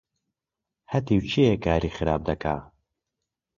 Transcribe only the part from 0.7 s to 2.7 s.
هەتیو کێیە کاری خراپ دەکا؟